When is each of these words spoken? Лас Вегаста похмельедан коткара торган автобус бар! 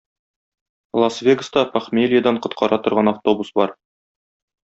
Лас 1.01 1.15
Вегаста 1.27 1.61
похмельедан 1.75 2.37
коткара 2.43 2.77
торган 2.87 3.11
автобус 3.13 3.49
бар! 3.61 3.71